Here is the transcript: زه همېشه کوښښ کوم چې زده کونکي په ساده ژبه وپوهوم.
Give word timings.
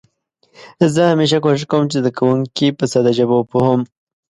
زه 0.93 1.01
همېشه 1.11 1.37
کوښښ 1.43 1.63
کوم 1.71 1.83
چې 1.89 1.95
زده 2.01 2.11
کونکي 2.19 2.67
په 2.77 2.85
ساده 2.91 3.11
ژبه 3.17 3.35
وپوهوم. 3.37 3.81